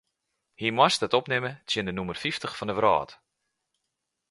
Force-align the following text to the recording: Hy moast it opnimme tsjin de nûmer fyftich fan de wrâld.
Hy 0.59 0.67
moast 0.75 1.05
it 1.05 1.17
opnimme 1.19 1.51
tsjin 1.67 1.87
de 1.87 1.93
nûmer 1.95 2.19
fyftich 2.23 2.55
fan 2.57 2.69
de 2.69 2.75
wrâld. 2.77 3.11